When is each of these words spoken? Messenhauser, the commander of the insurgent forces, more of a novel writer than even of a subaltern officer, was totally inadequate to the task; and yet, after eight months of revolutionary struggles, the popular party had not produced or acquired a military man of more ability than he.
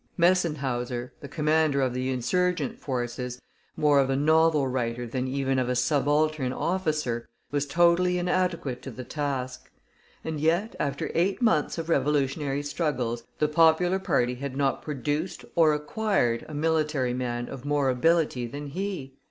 Messenhauser, 0.17 1.13
the 1.19 1.27
commander 1.27 1.79
of 1.79 1.93
the 1.93 2.09
insurgent 2.09 2.79
forces, 2.79 3.39
more 3.77 3.99
of 3.99 4.09
a 4.09 4.15
novel 4.15 4.67
writer 4.67 5.05
than 5.05 5.27
even 5.27 5.59
of 5.59 5.69
a 5.69 5.75
subaltern 5.75 6.51
officer, 6.51 7.29
was 7.51 7.67
totally 7.67 8.17
inadequate 8.17 8.81
to 8.81 8.89
the 8.89 9.03
task; 9.03 9.69
and 10.23 10.39
yet, 10.39 10.75
after 10.79 11.11
eight 11.13 11.39
months 11.39 11.77
of 11.77 11.87
revolutionary 11.87 12.63
struggles, 12.63 13.23
the 13.37 13.47
popular 13.47 13.99
party 13.99 14.33
had 14.33 14.57
not 14.57 14.81
produced 14.81 15.45
or 15.53 15.71
acquired 15.71 16.47
a 16.49 16.53
military 16.55 17.13
man 17.13 17.47
of 17.47 17.63
more 17.63 17.87
ability 17.87 18.47
than 18.47 18.65
he. 18.69 19.13